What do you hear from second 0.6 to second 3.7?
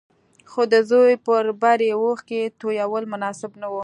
د زوی پر بري اوښکې تويول مناسب نه